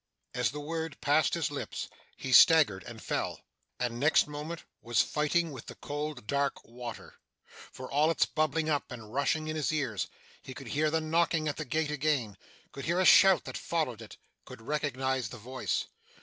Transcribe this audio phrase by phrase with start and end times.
[0.33, 3.41] As the word passed his lips, he staggered and fell
[3.79, 7.19] and next moment was fighting with the cold dark water!
[7.71, 10.07] For all its bubbling up and rushing in his ears,
[10.41, 12.35] he could hear the knocking at the gate again
[12.71, 15.85] could hear a shout that followed it could recognise the voice.